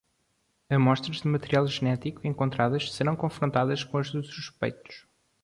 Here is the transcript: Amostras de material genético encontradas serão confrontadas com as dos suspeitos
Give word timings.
Amostras 0.67 1.17
de 1.21 1.27
material 1.27 1.67
genético 1.67 2.25
encontradas 2.25 2.91
serão 2.91 3.15
confrontadas 3.15 3.83
com 3.83 3.99
as 3.99 4.09
dos 4.11 4.33
suspeitos 4.33 5.05